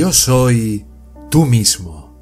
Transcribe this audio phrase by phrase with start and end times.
[0.00, 0.86] Yo soy
[1.30, 2.16] tú mismo,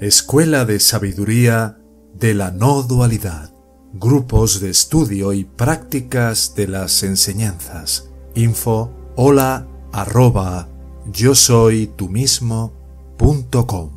[0.00, 1.76] Escuela de Sabiduría
[2.14, 3.52] de la No Dualidad,
[3.92, 8.10] grupos de estudio y prácticas de las enseñanzas.
[8.34, 10.66] Info hola arroba
[11.12, 12.72] yo soy tú mismo
[13.18, 13.90] punto com.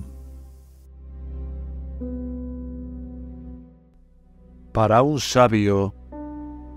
[4.74, 5.96] Para un sabio,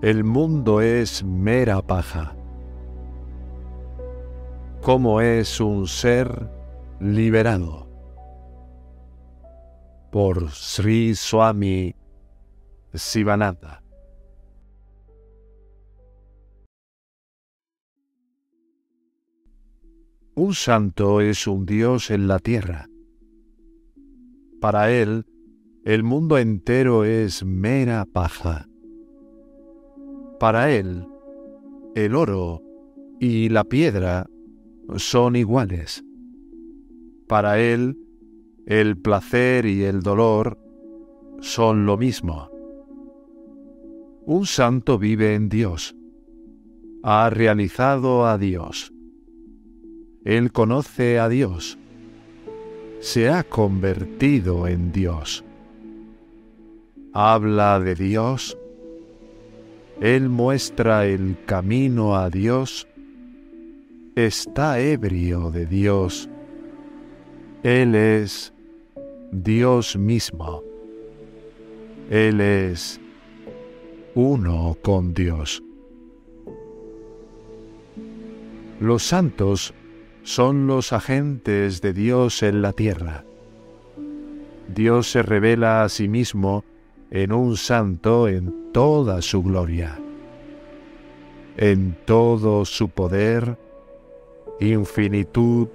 [0.01, 2.36] el mundo es mera paja.
[4.81, 6.49] ¿Cómo es un ser
[7.01, 7.87] liberado?
[10.11, 11.93] Por Sri Swami
[12.93, 13.83] Sivananda.
[20.35, 22.87] Un santo es un dios en la tierra.
[24.61, 25.25] Para él,
[25.83, 28.67] el mundo entero es mera paja.
[30.39, 31.05] Para él,
[31.95, 32.61] el oro
[33.19, 34.27] y la piedra
[34.95, 36.03] son iguales.
[37.27, 37.97] Para él,
[38.65, 40.57] el placer y el dolor
[41.41, 42.49] son lo mismo.
[44.25, 45.95] Un santo vive en Dios.
[47.03, 48.93] Ha realizado a Dios.
[50.25, 51.77] Él conoce a Dios.
[52.99, 55.45] Se ha convertido en Dios.
[57.13, 58.57] Habla de Dios.
[60.01, 62.86] Él muestra el camino a Dios.
[64.17, 66.27] Está ebrio de Dios.
[67.61, 68.51] Él es
[69.31, 70.63] Dios mismo.
[72.09, 72.99] Él es
[74.15, 75.61] uno con Dios.
[78.79, 79.75] Los santos
[80.23, 83.23] son los agentes de Dios en la tierra.
[84.67, 86.65] Dios se revela a sí mismo
[87.11, 89.99] en un santo en toda su gloria,
[91.55, 93.66] en todo su poder,
[94.59, 95.67] infinitud,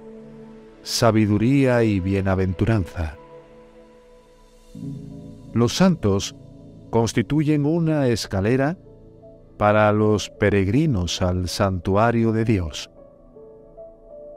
[0.81, 3.17] sabiduría y bienaventuranza.
[5.53, 6.35] Los santos
[6.89, 8.77] constituyen una escalera
[9.57, 12.89] para los peregrinos al santuario de Dios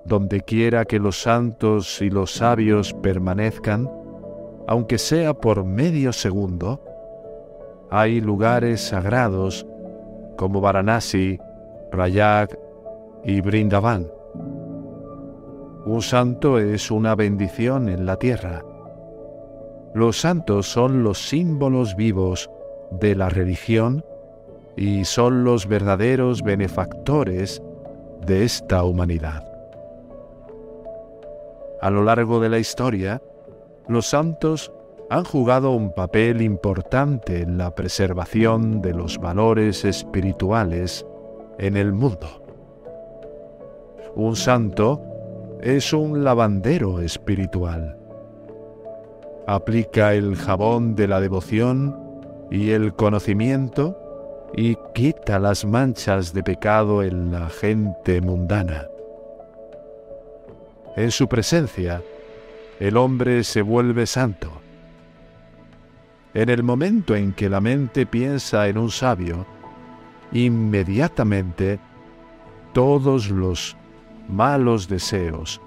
[0.07, 3.91] donde quiera que los santos y los sabios permanezcan,
[4.69, 6.81] aunque sea por medio segundo,
[7.91, 9.67] hay lugares sagrados
[10.37, 11.39] como Varanasi,
[11.91, 12.57] Prayag
[13.25, 14.07] y Brindavan.
[15.87, 18.65] Un santo es una bendición en la tierra.
[19.95, 22.51] Los santos son los símbolos vivos
[22.91, 24.05] de la religión
[24.77, 27.63] y son los verdaderos benefactores
[28.27, 29.45] de esta humanidad.
[31.81, 33.23] A lo largo de la historia,
[33.87, 34.73] los santos
[35.09, 41.07] han jugado un papel importante en la preservación de los valores espirituales
[41.61, 42.43] en el mundo.
[44.17, 45.01] Un santo
[45.61, 47.97] es un lavandero espiritual.
[49.47, 51.97] Aplica el jabón de la devoción
[52.51, 53.97] y el conocimiento
[54.55, 58.87] y quita las manchas de pecado en la gente mundana.
[60.97, 62.03] En su presencia,
[62.81, 64.51] el hombre se vuelve santo.
[66.35, 69.47] En el momento en que la mente piensa en un sabio,
[70.33, 71.79] inmediatamente
[72.73, 73.77] todos los
[74.29, 75.61] malos deseos,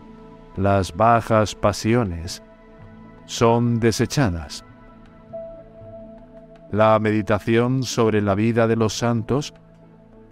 [0.56, 2.44] las bajas pasiones,
[3.26, 4.66] son desechadas.
[6.72, 9.54] La meditación sobre la vida de los santos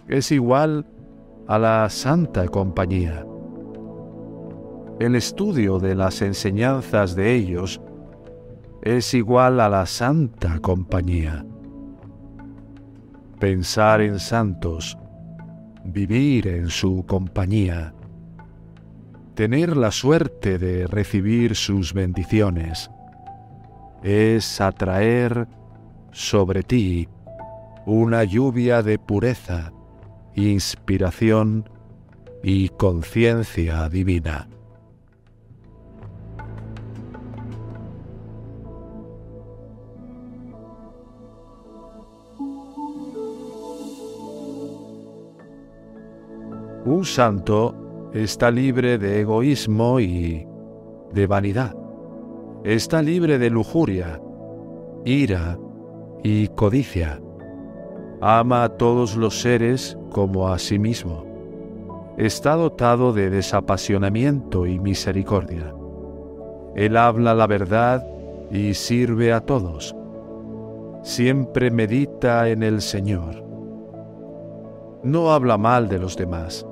[0.06, 0.86] es igual
[1.46, 3.24] a la santa compañía
[4.98, 7.80] el estudio de las enseñanzas de ellos
[8.82, 11.46] es igual a la santa compañía.
[13.38, 14.98] Pensar en santos,
[15.84, 17.94] vivir en su compañía,
[19.38, 22.90] tener la suerte de recibir sus bendiciones,
[24.02, 25.46] es atraer
[26.10, 27.08] sobre ti
[27.86, 29.72] una lluvia de pureza,
[30.34, 31.70] inspiración
[32.42, 34.48] y conciencia divina.
[46.84, 50.46] Un santo está libre de egoísmo y
[51.12, 51.74] de vanidad.
[52.64, 54.20] Está libre de lujuria,
[55.04, 55.58] ira
[56.22, 57.20] y codicia.
[58.20, 61.24] Ama a todos los seres como a sí mismo.
[62.16, 65.72] Está dotado de desapasionamiento y misericordia.
[66.74, 68.04] Él habla la verdad
[68.50, 69.94] y sirve a todos.
[71.02, 73.44] Siempre medita en el Señor.
[75.04, 76.67] No habla mal de los demás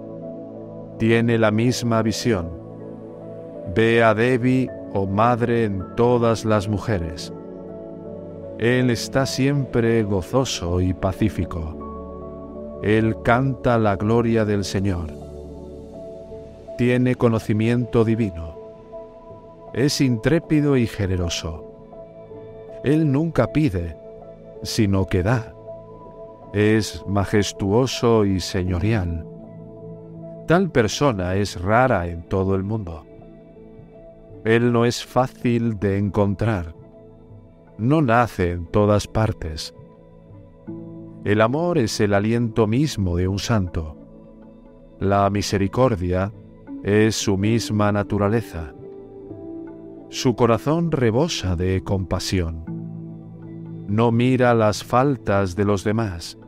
[0.98, 2.50] tiene la misma visión.
[3.74, 7.32] Ve a Devi, oh madre, en todas las mujeres.
[8.58, 12.78] Él está siempre gozoso y pacífico.
[12.82, 15.10] Él canta la gloria del Señor.
[16.78, 18.56] Tiene conocimiento divino.
[19.74, 21.64] Es intrépido y generoso.
[22.84, 23.96] Él nunca pide,
[24.62, 25.52] sino que da.
[26.54, 29.26] Es majestuoso y señorial.
[30.46, 33.04] Tal persona es rara en todo el mundo.
[34.44, 36.72] Él no es fácil de encontrar.
[37.78, 39.74] No nace en todas partes.
[41.24, 43.96] El amor es el aliento mismo de un santo.
[45.00, 46.32] La misericordia
[46.84, 48.72] es su misma naturaleza.
[50.10, 52.64] Su corazón rebosa de compasión.
[53.88, 56.38] No mira las faltas de los demás.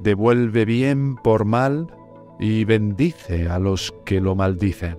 [0.00, 1.88] Devuelve bien por mal
[2.38, 4.98] y bendice a los que lo maldicen.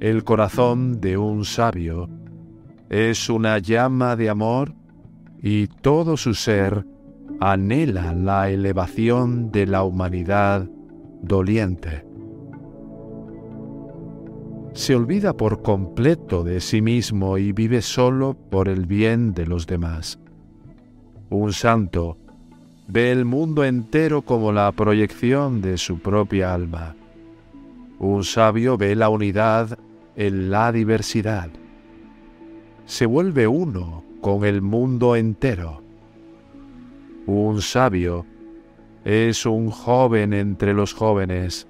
[0.00, 2.08] El corazón de un sabio
[2.90, 4.74] es una llama de amor
[5.40, 6.84] y todo su ser
[7.40, 10.68] anhela la elevación de la humanidad
[11.22, 12.04] doliente.
[14.74, 19.66] Se olvida por completo de sí mismo y vive solo por el bien de los
[19.66, 20.18] demás.
[21.30, 22.18] Un santo
[22.88, 26.94] ve el mundo entero como la proyección de su propia alma.
[27.98, 29.78] Un sabio ve la unidad
[30.16, 31.50] en la diversidad.
[32.84, 35.82] Se vuelve uno con el mundo entero.
[37.26, 38.26] Un sabio
[39.04, 41.66] es un joven entre los jóvenes,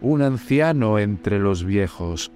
[0.00, 2.30] un anciano entre los viejos,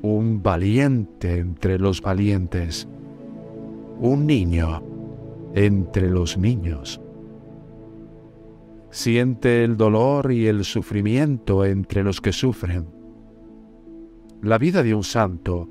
[0.00, 2.88] un valiente entre los valientes,
[4.00, 4.82] un niño
[5.54, 7.00] entre los niños.
[8.90, 12.98] Siente el dolor y el sufrimiento entre los que sufren
[14.42, 15.68] la vida de un santo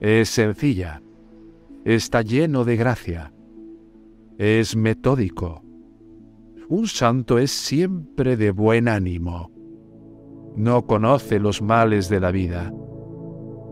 [0.00, 1.02] es sencilla,
[1.84, 3.34] está lleno de gracia,
[4.38, 5.62] es metódico.
[6.68, 9.50] Un santo es siempre de buen ánimo.
[10.56, 12.72] No conoce los males de la vida.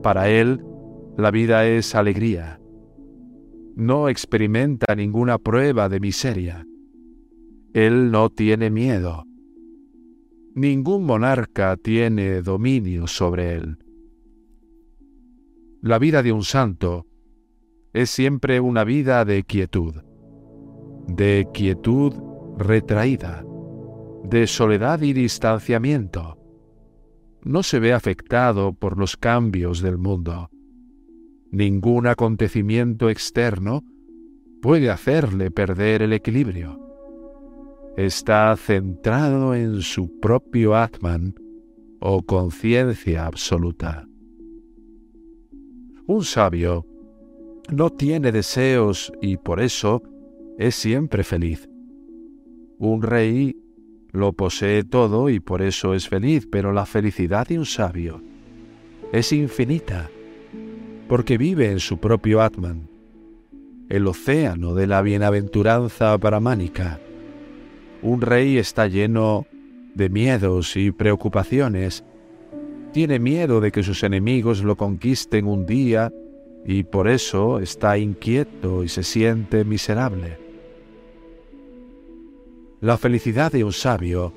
[0.02, 0.62] Para él,
[1.16, 2.60] la vida es alegría.
[3.74, 6.66] No experimenta ninguna prueba de miseria.
[7.76, 9.26] Él no tiene miedo.
[10.54, 13.76] Ningún monarca tiene dominio sobre él.
[15.82, 17.04] La vida de un santo
[17.92, 19.94] es siempre una vida de quietud,
[21.06, 22.14] de quietud
[22.56, 23.44] retraída,
[24.24, 26.38] de soledad y distanciamiento.
[27.42, 30.48] No se ve afectado por los cambios del mundo.
[31.50, 33.84] Ningún acontecimiento externo
[34.62, 36.85] puede hacerle perder el equilibrio.
[37.96, 41.34] Está centrado en su propio Atman
[41.98, 44.06] o conciencia absoluta.
[46.06, 46.86] Un sabio
[47.70, 50.02] no tiene deseos y por eso
[50.58, 51.68] es siempre feliz.
[52.78, 53.56] Un rey
[54.12, 58.22] lo posee todo y por eso es feliz, pero la felicidad de un sabio
[59.12, 60.10] es infinita,
[61.08, 62.88] porque vive en su propio Atman,
[63.88, 67.00] el océano de la bienaventuranza brahmánica.
[68.02, 69.46] Un rey está lleno
[69.94, 72.04] de miedos y preocupaciones,
[72.92, 76.12] tiene miedo de que sus enemigos lo conquisten un día
[76.64, 80.38] y por eso está inquieto y se siente miserable.
[82.80, 84.32] La felicidad de un sabio,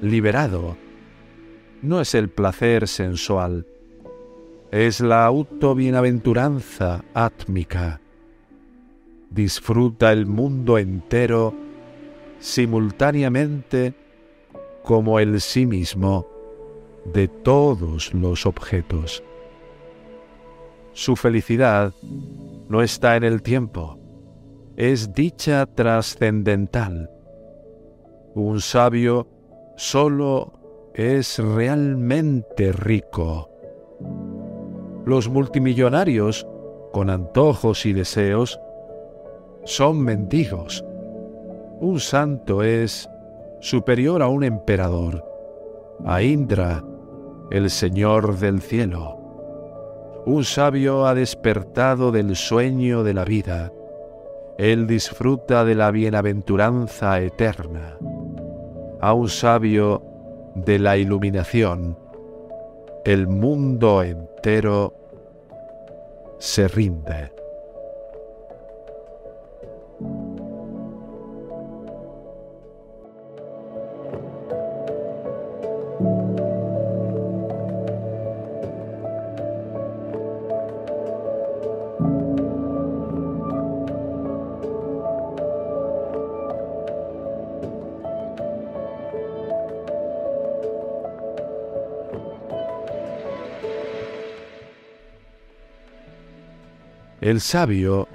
[0.00, 0.76] liberado,
[1.82, 3.66] no es el placer sensual,
[4.70, 8.00] es la auto-bienaventuranza átmica.
[9.30, 11.63] Disfruta el mundo entero
[12.44, 13.94] simultáneamente
[14.82, 16.26] como el sí mismo
[17.06, 19.24] de todos los objetos.
[20.92, 21.94] Su felicidad
[22.68, 23.98] no está en el tiempo,
[24.76, 27.10] es dicha trascendental.
[28.34, 29.26] Un sabio
[29.76, 30.52] solo
[30.92, 33.48] es realmente rico.
[35.06, 36.46] Los multimillonarios,
[36.92, 38.60] con antojos y deseos,
[39.64, 40.84] son mendigos.
[41.80, 43.08] Un santo es
[43.60, 45.24] superior a un emperador,
[46.04, 46.84] a Indra,
[47.50, 49.18] el Señor del cielo.
[50.26, 53.72] Un sabio ha despertado del sueño de la vida.
[54.56, 57.98] Él disfruta de la bienaventuranza eterna.
[59.00, 60.02] A un sabio
[60.54, 61.98] de la iluminación,
[63.04, 64.94] el mundo entero
[66.38, 67.43] se rinde.
[97.34, 98.06] El sabio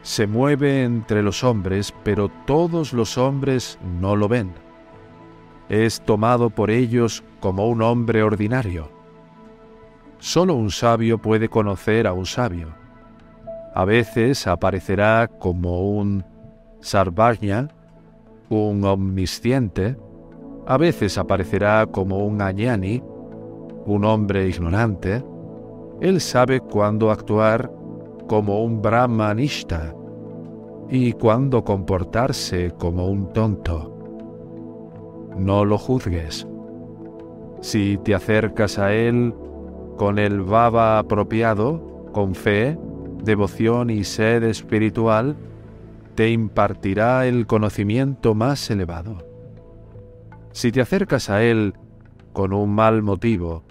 [0.00, 4.54] se mueve entre los hombres, pero todos los hombres no lo ven.
[5.68, 8.88] Es tomado por ellos como un hombre ordinario.
[10.18, 12.68] Solo un sabio puede conocer a un sabio.
[13.74, 16.24] A veces aparecerá como un
[16.80, 17.68] sarvajna,
[18.48, 19.94] un omnisciente,
[20.66, 23.02] a veces aparecerá como un añani,
[23.84, 25.22] un hombre ignorante.
[26.00, 27.75] Él sabe cuándo actuar
[28.26, 29.94] como un brahmanista
[30.88, 33.92] y cuándo comportarse como un tonto.
[35.36, 36.46] No lo juzgues.
[37.60, 39.34] Si te acercas a él
[39.96, 42.78] con el baba apropiado, con fe,
[43.24, 45.36] devoción y sed espiritual,
[46.14, 49.18] te impartirá el conocimiento más elevado.
[50.52, 51.74] Si te acercas a él
[52.32, 53.62] con un mal motivo,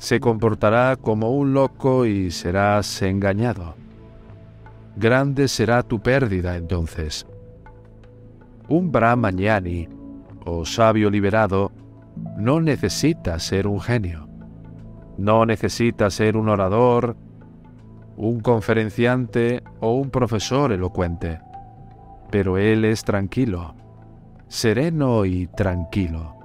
[0.00, 3.74] se comportará como un loco y serás engañado.
[4.96, 7.26] Grande será tu pérdida entonces.
[8.66, 9.88] Un brahmanyani
[10.46, 11.70] o sabio liberado
[12.38, 14.26] no necesita ser un genio.
[15.18, 17.14] No necesita ser un orador,
[18.16, 21.40] un conferenciante o un profesor elocuente.
[22.30, 23.74] Pero él es tranquilo,
[24.48, 26.36] sereno y tranquilo.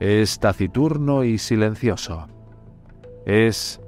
[0.00, 2.26] Es taciturno y silencioso
[3.26, 3.80] es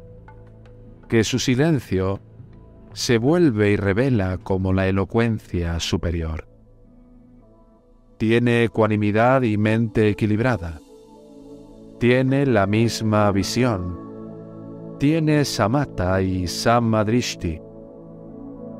[1.09, 2.21] que su silencio
[2.93, 6.49] se vuelve y revela como la elocuencia superior.
[8.19, 10.81] Tiene ecuanimidad y mente equilibrada.
[11.99, 13.99] Tiene la misma visión.
[14.99, 17.61] Tiene samata y samadrishti.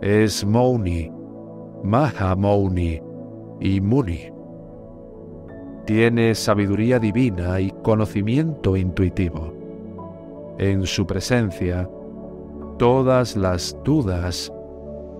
[0.01, 1.11] Es mouni,
[1.83, 3.01] maha mouni
[3.61, 4.31] y muni.
[5.87, 9.62] Tiene sabiduría divina y conocimiento intuitivo
[10.59, 11.89] en su presencia,
[12.79, 14.53] todas las dudas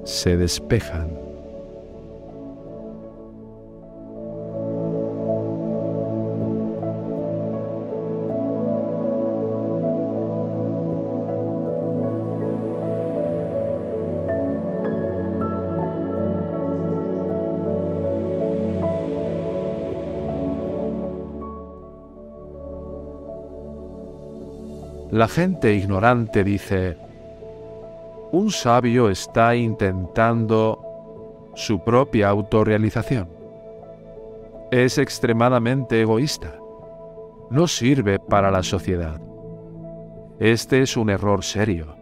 [0.05, 1.22] se despejan.
[25.23, 26.97] La gente ignorante dice,
[28.33, 30.83] un sabio está intentando
[31.55, 33.29] su propia autorrealización.
[34.73, 36.59] Es extremadamente egoísta.
[37.53, 39.21] No sirve para la sociedad.
[40.41, 41.95] Este es un error serio.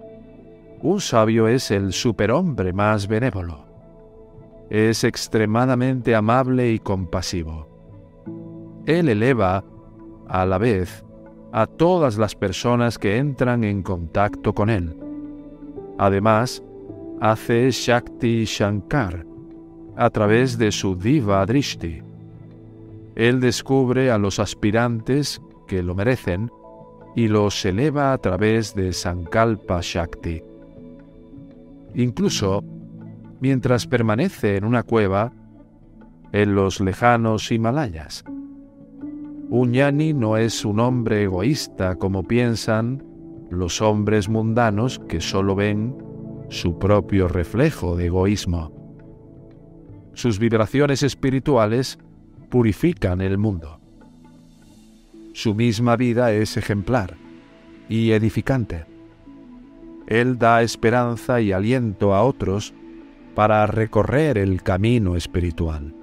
[0.80, 3.66] Un sabio es el superhombre más benévolo.
[4.70, 7.68] Es extremadamente amable y compasivo.
[8.86, 9.62] Él eleva,
[10.26, 11.04] a la vez,
[11.52, 14.96] a todas las personas que entran en contacto con él.
[15.98, 16.62] Además,
[17.20, 19.26] hace Shakti Shankar
[19.96, 22.02] a través de su Diva Drishti.
[23.14, 26.50] Él descubre a los aspirantes que lo merecen
[27.14, 30.42] y los eleva a través de Sankalpa Shakti.
[31.94, 32.62] Incluso,
[33.40, 35.32] mientras permanece en una cueva
[36.32, 38.24] en los lejanos Himalayas.
[39.52, 43.02] Un yani no es un hombre egoísta como piensan
[43.50, 45.96] los hombres mundanos que solo ven
[46.50, 48.72] su propio reflejo de egoísmo.
[50.12, 51.98] Sus vibraciones espirituales
[52.48, 53.80] purifican el mundo.
[55.32, 57.16] Su misma vida es ejemplar
[57.88, 58.86] y edificante.
[60.06, 62.72] Él da esperanza y aliento a otros
[63.34, 65.99] para recorrer el camino espiritual.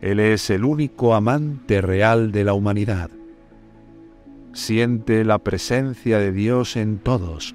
[0.00, 3.10] Él es el único amante real de la humanidad.
[4.52, 7.54] Siente la presencia de Dios en todos.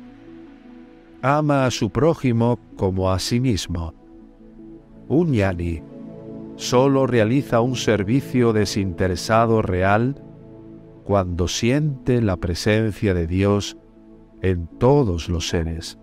[1.22, 3.94] Ama a su prójimo como a sí mismo.
[5.08, 5.82] Un yani
[6.56, 10.24] solo realiza un servicio desinteresado real
[11.04, 13.78] cuando siente la presencia de Dios
[14.42, 15.98] en todos los seres.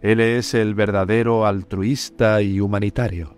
[0.00, 3.35] Él es el verdadero altruista y humanitario.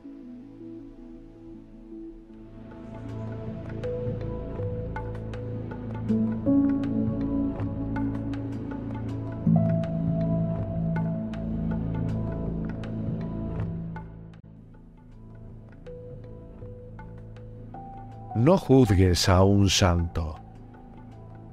[18.49, 20.37] No juzgues a un santo.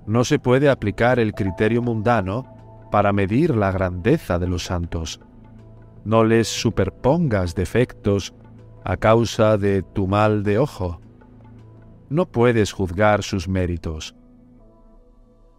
[0.06, 2.46] No se puede aplicar el criterio mundano
[2.90, 5.20] para medir la grandeza de los santos.
[6.06, 8.34] No les superpongas defectos
[8.86, 11.02] a causa de tu mal de ojo.
[12.08, 14.16] No puedes juzgar sus méritos.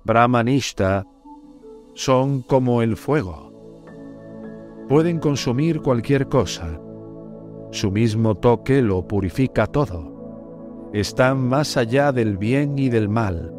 [0.04, 1.04] Brahmanista
[1.92, 3.52] son como el fuego.
[4.88, 6.80] pueden consumir cualquier cosa.
[7.72, 10.15] Su mismo toque lo purifica todo.
[10.92, 13.52] Están más allá del bien y del mal.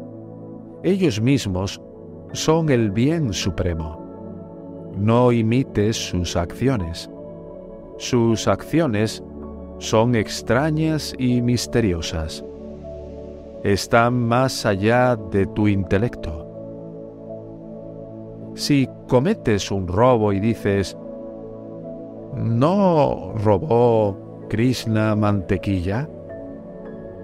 [0.82, 1.80] Ellos mismos
[2.32, 4.92] son el bien supremo.
[4.96, 7.10] No imites sus acciones.
[7.98, 9.22] Sus acciones
[9.78, 12.44] son extrañas y misteriosas.
[13.62, 16.46] Están más allá de tu intelecto.
[18.54, 20.96] Si cometes un robo y dices,
[22.34, 26.08] ¿no robó Krishna mantequilla?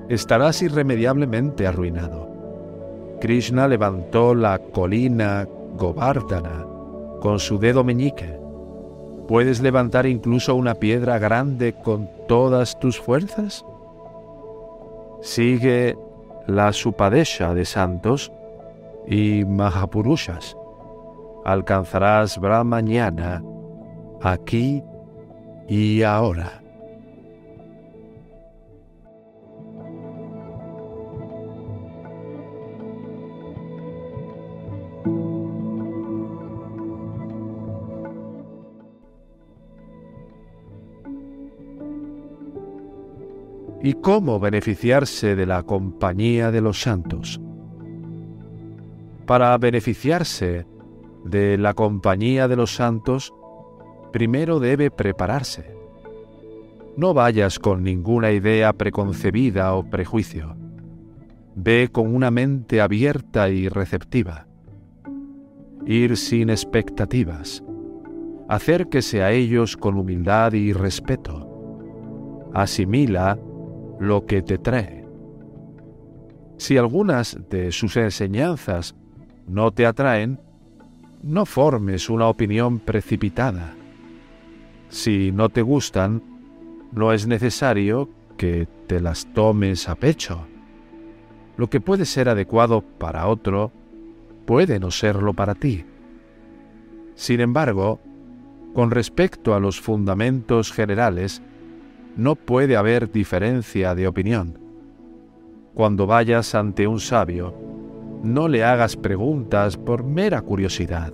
[0.08, 2.28] Estarás irremediablemente arruinado.
[3.20, 6.66] Krishna levantó la colina Govardhana
[7.20, 8.38] con su dedo meñique.
[9.26, 13.64] ¿Puedes levantar incluso una piedra grande con todas tus fuerzas?
[15.22, 15.96] Sigue
[16.46, 18.30] la Supadesha de santos
[19.08, 20.54] y Mahapurushas.
[21.46, 23.42] Alcanzarás Brahmañana
[24.20, 24.82] aquí
[25.66, 26.63] y ahora.
[43.84, 47.38] Y cómo beneficiarse de la compañía de los santos.
[49.26, 50.66] Para beneficiarse
[51.26, 53.34] de la compañía de los santos,
[54.10, 55.76] primero debe prepararse.
[56.96, 60.56] No vayas con ninguna idea preconcebida o prejuicio.
[61.54, 64.46] Ve con una mente abierta y receptiva.
[65.84, 67.62] Ir sin expectativas.
[68.48, 71.50] Acérquese a ellos con humildad y respeto.
[72.54, 73.38] Asimila
[74.04, 75.04] lo que te trae.
[76.56, 78.94] Si algunas de sus enseñanzas
[79.46, 80.40] no te atraen,
[81.22, 83.74] no formes una opinión precipitada.
[84.88, 86.22] Si no te gustan,
[86.92, 90.46] no es necesario que te las tomes a pecho.
[91.56, 93.72] Lo que puede ser adecuado para otro,
[94.44, 95.84] puede no serlo para ti.
[97.14, 98.00] Sin embargo,
[98.74, 101.42] con respecto a los fundamentos generales,
[102.16, 104.58] no puede haber diferencia de opinión.
[105.74, 107.54] Cuando vayas ante un sabio,
[108.22, 111.12] no le hagas preguntas por mera curiosidad.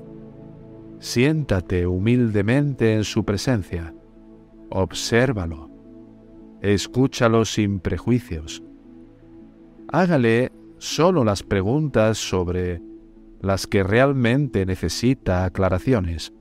[0.99, 3.95] Siéntate humildemente en su presencia.
[4.69, 5.71] Obsérvalo.
[6.61, 8.63] Escúchalo sin prejuicios.
[9.89, 12.83] Hágale solo las preguntas sobre
[13.41, 16.35] las que realmente necesita aclaraciones.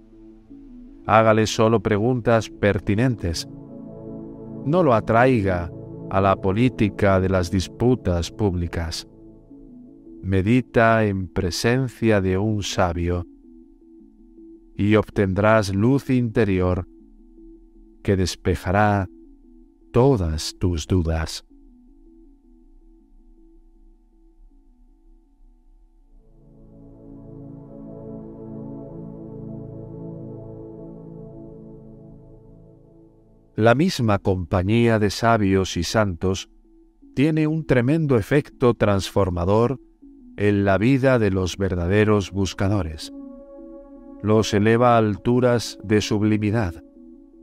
[1.06, 3.48] Hágale solo preguntas pertinentes
[4.66, 5.72] no lo atraiga
[6.10, 9.08] a la política de las disputas públicas.
[10.22, 13.26] Medita en presencia de un sabio
[14.76, 16.88] y obtendrás luz interior
[18.04, 19.08] que despejará
[19.92, 21.46] todas tus dudas.
[33.60, 36.50] La misma compañía de sabios y santos
[37.14, 39.82] tiene un tremendo efecto transformador
[40.38, 43.12] en la vida de los verdaderos buscadores.
[44.24, 46.86] Los eleva a alturas de sublimidad,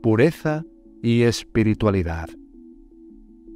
[0.01, 0.63] pureza
[1.03, 2.29] y espiritualidad.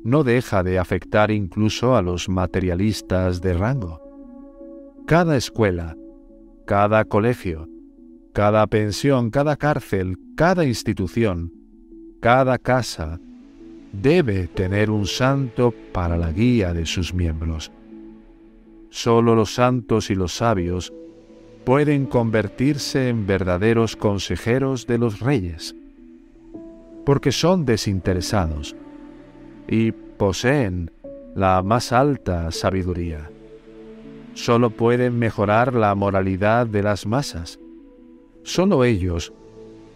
[0.04, 4.04] No deja de afectar incluso a los materialistas de rango.
[5.08, 5.98] Cada escuela,
[6.68, 7.68] cada colegio,
[8.34, 11.54] cada pensión, cada cárcel, cada institución,
[12.22, 13.20] cada casa
[13.92, 17.72] debe tener un santo para la guía de sus miembros.
[18.92, 20.94] Solo los santos y los sabios
[21.66, 25.76] pueden convertirse en verdaderos consejeros de los reyes,
[27.06, 28.76] porque son desinteresados
[29.68, 30.92] y poseen
[31.36, 33.32] la más alta sabiduría.
[34.36, 37.60] Solo pueden mejorar la moralidad de las masas.
[38.44, 39.34] Solo ellos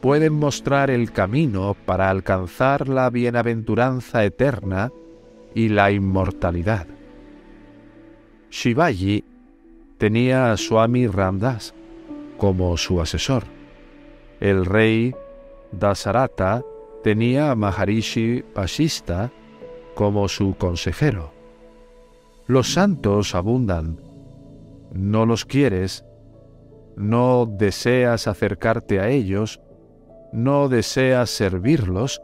[0.06, 4.92] pueden mostrar el camino para alcanzar la bienaventuranza eterna
[5.56, 6.86] y la inmortalidad.
[8.52, 9.24] Shivaji
[9.98, 11.74] tenía a Swami Ramdas
[12.38, 13.46] como su asesor.
[14.40, 15.16] El rey
[15.72, 16.62] Dasarata
[17.04, 19.32] tenía a Maharishi Pasista
[19.96, 21.34] como su consejero.
[22.46, 24.00] Los santos abundan.
[24.94, 26.06] No los quieres,
[26.96, 29.60] no deseas acercarte a ellos,
[30.36, 32.22] no deseas servirlos,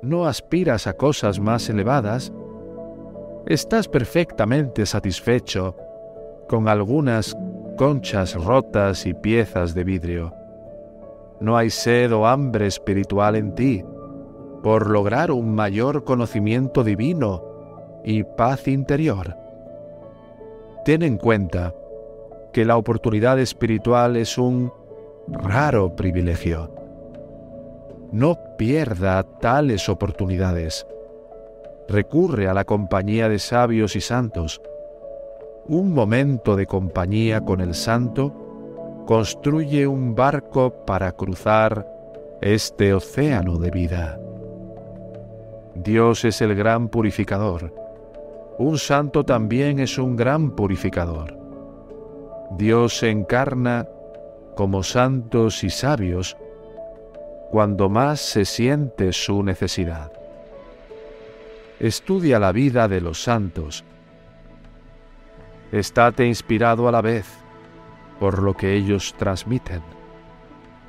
[0.00, 2.32] no aspiras a cosas más elevadas,
[3.46, 5.76] estás perfectamente satisfecho
[6.48, 7.36] con algunas
[7.76, 10.32] conchas rotas y piezas de vidrio.
[11.40, 13.84] no hay sed o hambre espiritual en ti,
[14.62, 17.42] por lograr un mayor conocimiento divino
[18.02, 19.36] y paz interior.
[20.86, 21.74] Ten en cuenta
[22.50, 24.72] que la oportunidad espiritual es un
[25.28, 26.73] raro privilegio.
[28.14, 30.86] No pierda tales oportunidades.
[31.88, 34.62] Recurre a la compañía de sabios y santos.
[35.66, 41.88] Un momento de compañía con el santo construye un barco para cruzar
[42.40, 44.20] este océano de vida.
[45.74, 47.74] Dios es el gran purificador.
[48.58, 51.36] Un santo también es un gran purificador.
[52.56, 53.88] Dios se encarna
[54.54, 56.36] como santos y sabios
[57.50, 60.12] cuando más se siente su necesidad.
[61.78, 63.84] Estudia la vida de los santos.
[65.72, 67.26] Estate inspirado a la vez
[68.20, 69.82] por lo que ellos transmiten.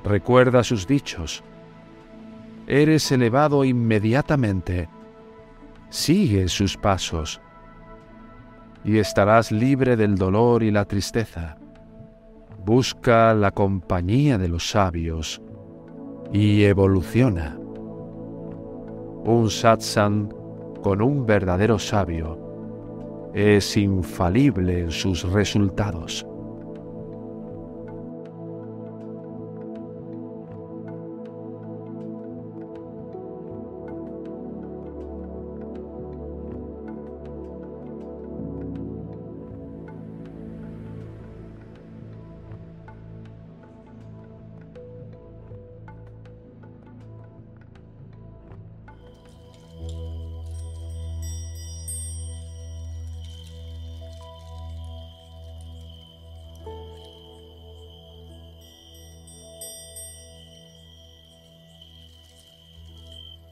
[0.04, 1.44] Recuerda sus dichos.
[2.68, 4.88] Eres elevado inmediatamente.
[5.90, 7.42] Sigue sus pasos
[8.84, 11.58] y estarás libre del dolor y la tristeza.
[12.64, 15.42] Busca la compañía de los sabios
[16.32, 17.58] y evoluciona.
[19.26, 20.30] Un satsang
[20.82, 26.26] con un verdadero sabio es infalible en sus resultados.